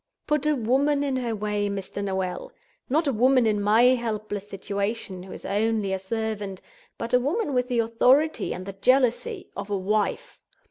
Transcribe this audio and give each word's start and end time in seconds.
_Put 0.25 0.47
a 0.47 0.55
woman 0.55 1.03
in 1.03 1.17
her 1.17 1.35
way, 1.35 1.69
Mr. 1.69 2.03
Noel! 2.03 2.51
Not 2.89 3.05
a 3.05 3.13
woman 3.13 3.45
in 3.45 3.61
my 3.61 3.83
helpless 3.83 4.49
situation, 4.49 5.21
who 5.21 5.31
is 5.31 5.45
only 5.45 5.93
a 5.93 5.99
servant, 5.99 6.59
but 6.97 7.13
a 7.13 7.19
woman 7.19 7.53
with 7.53 7.67
the 7.67 7.77
authority 7.77 8.51
and 8.51 8.65
the 8.65 8.73
jealousy 8.73 9.51
of 9.55 9.69
a 9.69 9.77
Wife. 9.77 10.41